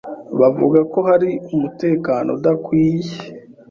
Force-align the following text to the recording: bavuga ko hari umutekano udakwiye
bavuga 0.39 0.79
ko 0.91 0.99
hari 1.09 1.29
umutekano 1.55 2.27
udakwiye 2.37 3.15